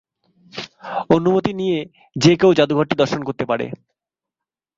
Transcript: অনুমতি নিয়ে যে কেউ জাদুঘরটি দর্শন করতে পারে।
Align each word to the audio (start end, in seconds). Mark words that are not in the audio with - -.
অনুমতি 1.09 1.51
নিয়ে 1.53 1.79
যে 2.15 2.33
কেউ 2.35 2.51
জাদুঘরটি 2.53 2.95
দর্শন 2.95 3.21
করতে 3.23 3.43
পারে। 3.45 3.65